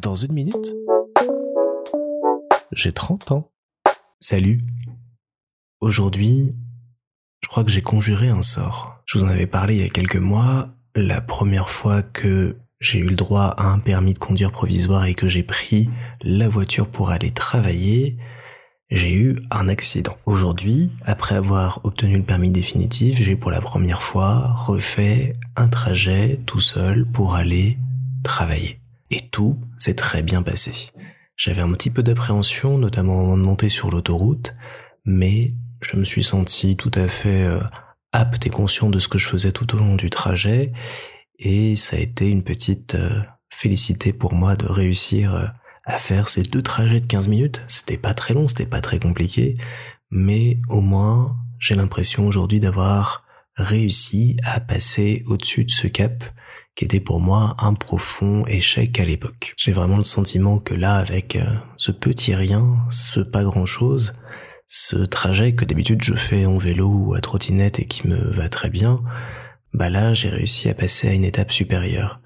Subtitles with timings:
[0.00, 0.74] Dans une minute,
[2.72, 3.50] j'ai 30 ans.
[4.20, 4.58] Salut.
[5.80, 6.54] Aujourd'hui,
[7.42, 9.02] je crois que j'ai conjuré un sort.
[9.06, 13.00] Je vous en avais parlé il y a quelques mois, la première fois que j'ai
[13.00, 15.90] eu le droit à un permis de conduire provisoire et que j'ai pris
[16.22, 18.16] la voiture pour aller travailler,
[18.90, 20.14] j'ai eu un accident.
[20.26, 26.40] Aujourd'hui, après avoir obtenu le permis définitif, j'ai pour la première fois refait un trajet
[26.46, 27.78] tout seul pour aller
[28.22, 28.78] travailler.
[29.10, 30.90] Et tout s'est très bien passé.
[31.36, 34.54] J'avais un petit peu d'appréhension, notamment au moment de monter sur l'autoroute,
[35.04, 37.60] mais je me suis senti tout à fait euh,
[38.12, 40.72] apte et conscient de ce que je faisais tout au long du trajet,
[41.38, 45.46] et ça a été une petite euh, félicité pour moi de réussir euh,
[45.86, 47.62] à faire ces deux trajets de 15 minutes.
[47.68, 49.56] C'était pas très long, c'était pas très compliqué,
[50.10, 53.24] mais au moins j'ai l'impression aujourd'hui d'avoir
[53.56, 56.24] réussi à passer au-dessus de ce cap
[56.78, 59.52] qui était pour moi un profond échec à l'époque.
[59.56, 61.42] J'ai vraiment le sentiment que là, avec euh,
[61.76, 64.14] ce petit rien, ce pas grand-chose,
[64.68, 68.48] ce trajet que d'habitude je fais en vélo ou à trottinette et qui me va
[68.48, 69.02] très bien,
[69.74, 72.20] bah là j'ai réussi à passer à une étape supérieure.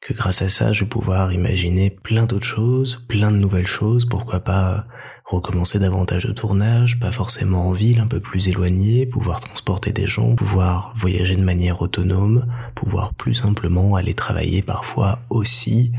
[0.00, 4.04] Que grâce à ça je vais pouvoir imaginer plein d'autres choses, plein de nouvelles choses,
[4.04, 4.84] pourquoi pas
[5.32, 10.06] recommencer davantage de tournage, pas forcément en ville, un peu plus éloigné, pouvoir transporter des
[10.06, 15.92] gens, pouvoir voyager de manière autonome, pouvoir plus simplement aller travailler parfois aussi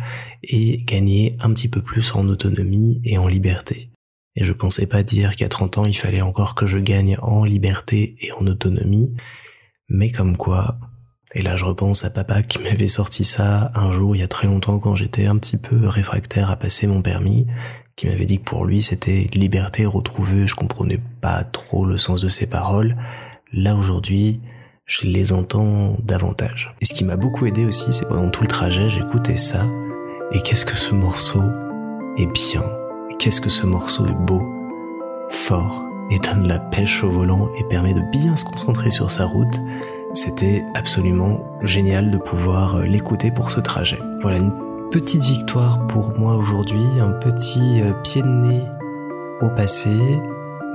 [0.44, 3.90] et gagner un petit peu plus en autonomie et en liberté.
[4.36, 7.46] Et je pensais pas dire qu'à 30 ans il fallait encore que je gagne en
[7.46, 9.14] liberté et en autonomie,
[9.90, 10.80] mais comme quoi,
[11.36, 14.28] et là je repense à papa qui m'avait sorti ça un jour il y a
[14.28, 17.46] très longtemps quand j'étais un petit peu réfractaire à passer mon permis,
[17.96, 22.22] qui m'avait dit que pour lui c'était liberté retrouvée, je comprenais pas trop le sens
[22.22, 22.96] de ses paroles.
[23.52, 24.42] Là aujourd'hui,
[24.86, 26.76] je les entends davantage.
[26.82, 29.64] Et ce qui m'a beaucoup aidé aussi, c'est pendant tout le trajet, j'écoutais ça,
[30.32, 31.44] et qu'est-ce que ce morceau
[32.18, 32.64] est bien,
[33.20, 34.42] qu'est-ce que ce morceau est beau,
[35.30, 39.26] fort, et donne la pêche au volant et permet de bien se concentrer sur sa
[39.26, 39.62] route.
[40.14, 44.00] C'était absolument génial de pouvoir l'écouter pour ce trajet.
[44.22, 44.52] Voilà une
[44.94, 48.62] petite victoire pour moi aujourd'hui, un petit euh, pied de nez
[49.42, 49.90] au passé,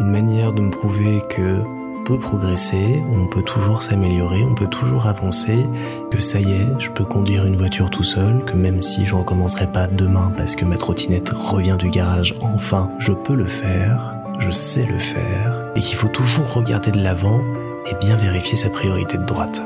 [0.01, 4.67] une manière de me prouver que on peut progresser, on peut toujours s'améliorer, on peut
[4.67, 5.65] toujours avancer,
[6.11, 9.15] que ça y est, je peux conduire une voiture tout seul, que même si je
[9.15, 14.17] recommencerai pas demain parce que ma trottinette revient du garage, enfin, je peux le faire,
[14.41, 17.41] je sais le faire, et qu'il faut toujours regarder de l'avant
[17.87, 19.63] et bien vérifier sa priorité de droite.